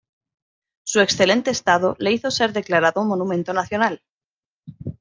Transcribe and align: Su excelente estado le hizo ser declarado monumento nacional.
Su 0.83 0.99
excelente 0.99 1.51
estado 1.51 1.95
le 1.99 2.11
hizo 2.11 2.31
ser 2.31 2.53
declarado 2.53 3.03
monumento 3.03 3.53
nacional. 3.53 4.01